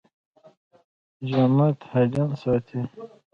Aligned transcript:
جامد 1.29 1.77
حجم 1.91 2.29
ساتي. 2.43 2.81